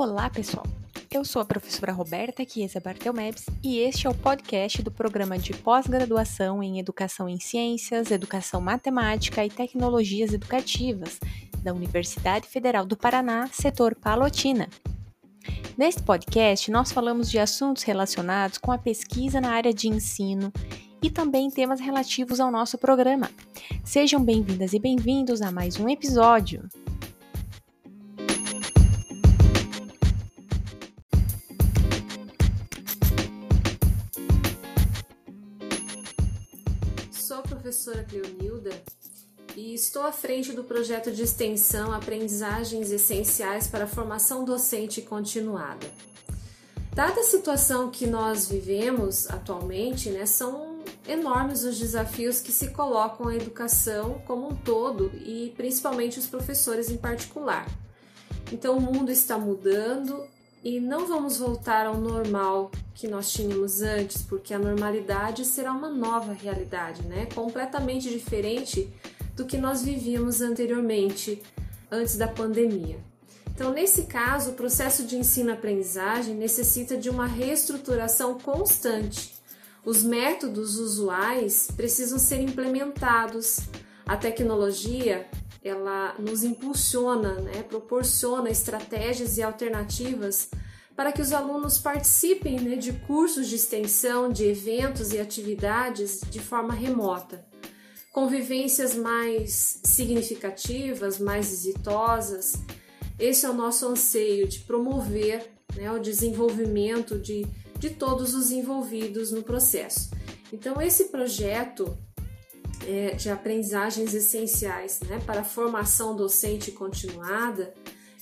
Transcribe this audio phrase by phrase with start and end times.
[0.00, 0.64] Olá, pessoal!
[1.10, 5.52] Eu sou a professora Roberta Chiesa Bartelmebs e este é o podcast do programa de
[5.52, 11.20] pós-graduação em Educação em Ciências, Educação Matemática e Tecnologias Educativas
[11.62, 14.70] da Universidade Federal do Paraná, setor Palotina.
[15.76, 20.50] Neste podcast, nós falamos de assuntos relacionados com a pesquisa na área de ensino
[21.02, 23.28] e também temas relativos ao nosso programa.
[23.84, 26.66] Sejam bem-vindas e bem-vindos a mais um episódio.
[37.60, 38.70] Professora Cleonilda
[39.54, 45.86] e estou à frente do projeto de extensão Aprendizagens Essenciais para a Formação Docente Continuada.
[46.94, 53.28] Dada a situação que nós vivemos atualmente, né, são enormes os desafios que se colocam
[53.28, 57.68] à educação como um todo e principalmente os professores em particular.
[58.50, 60.24] Então, o mundo está mudando
[60.62, 65.88] e não vamos voltar ao normal que nós tínhamos antes, porque a normalidade será uma
[65.88, 67.26] nova realidade, né?
[67.34, 68.92] Completamente diferente
[69.34, 71.42] do que nós vivíamos anteriormente,
[71.90, 72.98] antes da pandemia.
[73.54, 79.34] Então, nesse caso, o processo de ensino-aprendizagem necessita de uma reestruturação constante.
[79.84, 83.60] Os métodos usuais precisam ser implementados.
[84.06, 85.26] A tecnologia
[85.62, 90.48] ela nos impulsiona, né, proporciona estratégias e alternativas
[90.96, 96.38] para que os alunos participem né, de cursos de extensão, de eventos e atividades de
[96.38, 97.44] forma remota.
[98.12, 102.54] Convivências mais significativas, mais exitosas.
[103.18, 107.46] Esse é o nosso anseio de promover né, o desenvolvimento de,
[107.78, 110.10] de todos os envolvidos no processo.
[110.52, 111.96] Então, esse projeto
[112.86, 117.74] é, de aprendizagens essenciais né, para a formação docente continuada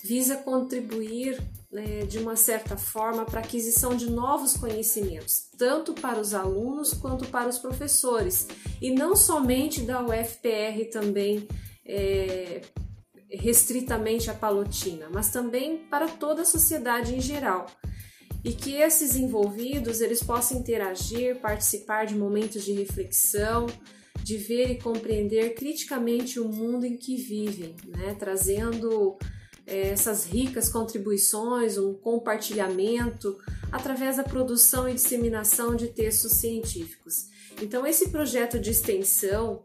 [0.02, 1.38] visa contribuir
[1.70, 6.94] né, de uma certa forma para a aquisição de novos conhecimentos, tanto para os alunos
[6.94, 8.48] quanto para os professores,
[8.80, 11.46] e não somente da UFPR também
[11.84, 12.62] é,
[13.30, 17.66] restritamente a palotina, mas também para toda a sociedade em geral.
[18.44, 23.66] E que esses envolvidos eles possam interagir, participar de momentos de reflexão,
[24.22, 28.14] de ver e compreender criticamente o mundo em que vivem, né?
[28.18, 29.16] trazendo
[29.66, 33.38] é, essas ricas contribuições, um compartilhamento
[33.70, 37.28] através da produção e disseminação de textos científicos.
[37.60, 39.64] Então, esse projeto de extensão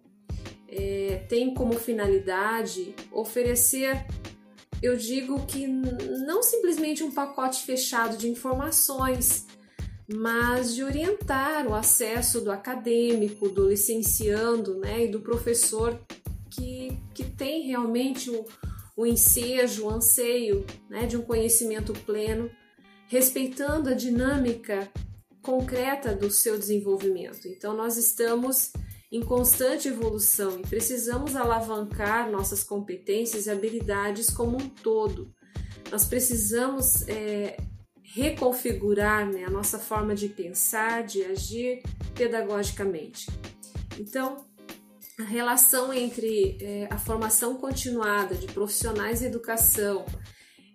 [0.68, 4.06] é, tem como finalidade oferecer,
[4.82, 9.46] eu digo que não simplesmente um pacote fechado de informações
[10.14, 16.00] mas de orientar o acesso do acadêmico, do licenciando né, e do professor
[16.50, 18.46] que, que tem realmente o,
[18.96, 22.50] o ensejo, o anseio né, de um conhecimento pleno,
[23.08, 24.90] respeitando a dinâmica
[25.42, 27.48] concreta do seu desenvolvimento.
[27.48, 28.72] Então, nós estamos
[29.12, 35.32] em constante evolução e precisamos alavancar nossas competências e habilidades como um todo.
[35.92, 37.58] Nós precisamos é,
[38.14, 41.82] reconfigurar né, a nossa forma de pensar, de agir
[42.14, 43.26] pedagogicamente.
[44.00, 44.46] Então,
[45.20, 50.06] a relação entre é, a formação continuada de profissionais de educação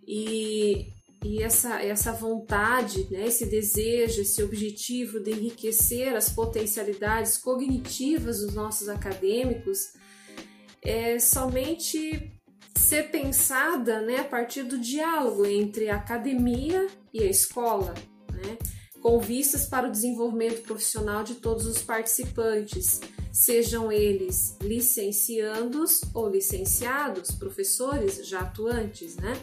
[0.06, 0.92] e,
[1.24, 8.52] e essa, essa vontade, né, esse desejo, esse objetivo de enriquecer as potencialidades cognitivas dos
[8.52, 9.92] nossos acadêmicos
[10.82, 12.37] é somente
[12.78, 17.92] ser pensada né, a partir do diálogo entre a academia e a escola,
[18.32, 18.56] né,
[19.02, 23.00] com vistas para o desenvolvimento profissional de todos os participantes,
[23.32, 29.38] sejam eles licenciandos ou licenciados, professores já atuantes, né?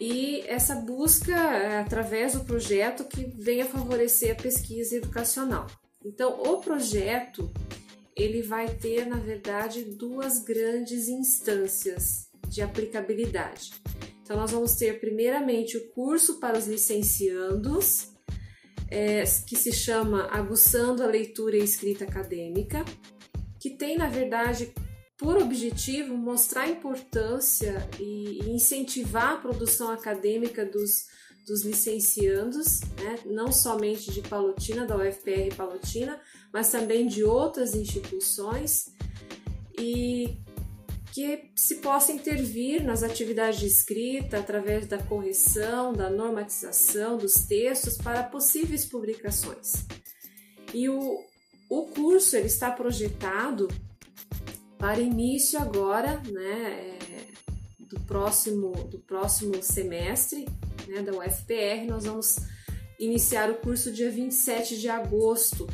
[0.00, 5.66] E essa busca é através do projeto que venha favorecer a pesquisa educacional.
[6.04, 7.50] Então, o projeto
[8.18, 13.70] ele vai ter, na verdade, duas grandes instâncias de aplicabilidade.
[14.22, 18.08] Então, nós vamos ter, primeiramente, o curso para os licenciandos,
[18.90, 22.84] é, que se chama Aguçando a Leitura e Escrita Acadêmica,
[23.60, 24.72] que tem, na verdade,
[25.16, 31.06] por objetivo mostrar a importância e incentivar a produção acadêmica dos,
[31.48, 33.18] dos licenciandos, né?
[33.26, 36.20] não somente de Palotina, da UFPR Palotina,
[36.52, 38.92] mas também de outras instituições,
[39.78, 40.36] e
[41.12, 47.96] que se possa intervir nas atividades de escrita através da correção, da normatização dos textos
[47.96, 49.86] para possíveis publicações.
[50.72, 51.24] E o,
[51.68, 53.68] o curso ele está projetado
[54.78, 57.26] para início agora, né, é,
[57.80, 60.46] do próximo do próximo semestre,
[60.88, 61.86] né, da UFPR.
[61.86, 62.36] Nós vamos
[62.98, 65.66] iniciar o curso dia 27 de agosto.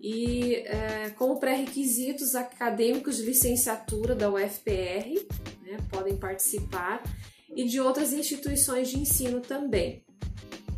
[0.00, 5.26] E é, como pré-requisitos acadêmicos de licenciatura da UFPR
[5.62, 7.02] né, podem participar
[7.54, 10.04] e de outras instituições de ensino também.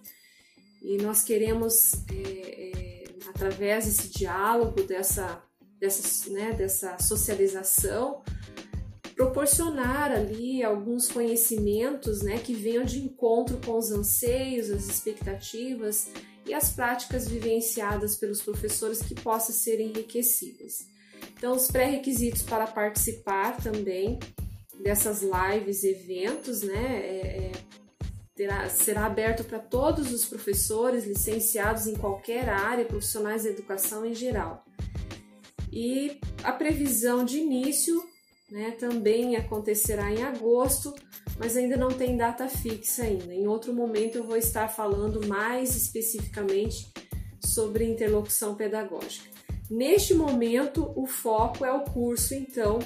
[0.82, 5.42] E nós queremos, é, é através desse diálogo, dessa,
[5.80, 8.22] dessa, né, dessa socialização,
[9.22, 16.08] proporcionar ali alguns conhecimentos né, que venham de encontro com os anseios, as expectativas
[16.44, 20.86] e as práticas vivenciadas pelos professores que possam ser enriquecidas.
[21.36, 24.19] Então, os pré-requisitos para participar também
[24.82, 27.52] dessas lives, eventos, né, é, é,
[28.34, 34.14] terá, será aberto para todos os professores licenciados em qualquer área, profissionais da educação em
[34.14, 34.64] geral.
[35.70, 38.12] E a previsão de início
[38.52, 40.94] né, também acontecerá em agosto,
[41.38, 43.32] mas ainda não tem data fixa ainda.
[43.32, 46.93] Em outro momento eu vou estar falando mais especificamente
[47.43, 49.26] sobre interlocução pedagógica.
[49.70, 52.78] Neste momento, o foco é o curso, então,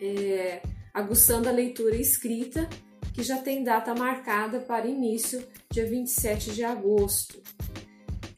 [0.00, 0.62] é,
[0.94, 2.68] aguçando a leitura escrita,
[3.12, 7.42] que já tem data marcada para início, dia 27 de agosto.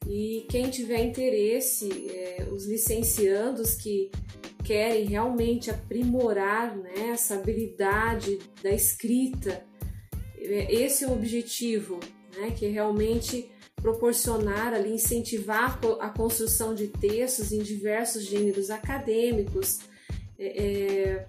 [0.08, 4.10] E quem tiver interesse, é, os licenciandos que
[4.64, 9.64] querem realmente aprimorar né, essa habilidade da escrita,
[10.38, 12.00] é, esse é o objetivo,
[12.36, 19.80] né, que é realmente proporcionar ali, incentivar a construção de textos em diversos gêneros acadêmicos,
[20.38, 21.28] é, é,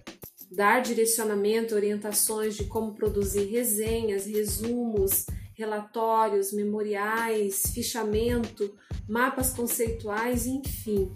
[0.50, 8.74] dar direcionamento, orientações de como produzir resenhas, resumos, relatórios, memoriais, fichamento,
[9.08, 11.12] mapas conceituais, enfim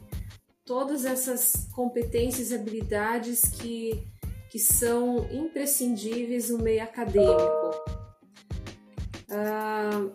[0.69, 4.07] todas essas competências e habilidades que,
[4.51, 7.71] que são imprescindíveis no meio acadêmico.
[9.27, 10.07] Ah,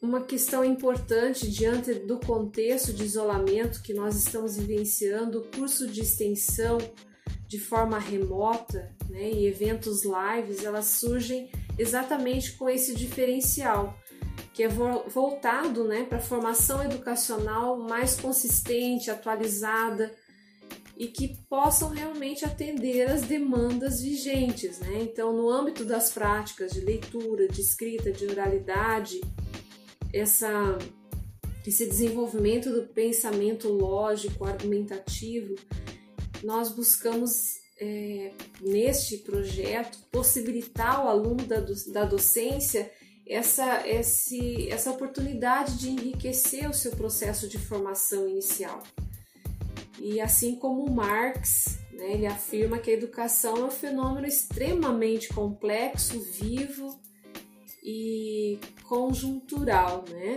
[0.00, 6.02] uma questão importante diante do contexto de isolamento que nós estamos vivenciando, o curso de
[6.02, 6.78] extensão
[7.48, 13.98] de forma remota né, e eventos lives, elas surgem exatamente com esse diferencial
[14.58, 20.12] que é voltado né, para a formação educacional mais consistente, atualizada
[20.96, 24.80] e que possam realmente atender as demandas vigentes.
[24.80, 25.02] Né?
[25.02, 29.20] Então, no âmbito das práticas de leitura, de escrita, de oralidade,
[30.12, 30.76] essa,
[31.64, 35.54] esse desenvolvimento do pensamento lógico, argumentativo,
[36.42, 42.90] nós buscamos é, neste projeto possibilitar ao aluno da, da docência
[43.28, 48.82] essa, esse, essa oportunidade de enriquecer o seu processo de formação inicial.
[50.00, 56.20] E assim como Marx, né, ele afirma que a educação é um fenômeno extremamente complexo,
[56.20, 56.98] vivo
[57.82, 60.36] e conjuntural, né?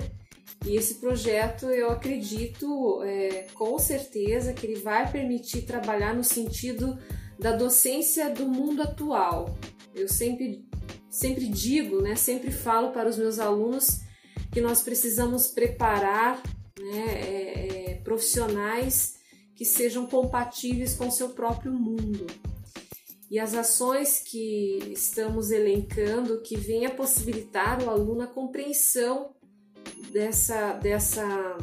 [0.65, 6.99] E esse projeto eu acredito é, com certeza que ele vai permitir trabalhar no sentido
[7.39, 9.57] da docência do mundo atual.
[9.95, 10.63] Eu sempre
[11.11, 13.99] sempre digo, né, sempre falo para os meus alunos
[14.49, 16.41] que nós precisamos preparar
[16.79, 19.19] né, é, é, profissionais
[19.53, 22.25] que sejam compatíveis com o seu próprio mundo.
[23.29, 29.33] E as ações que estamos elencando que venha possibilitar o aluno a compreensão
[30.11, 31.57] dessa, dessa,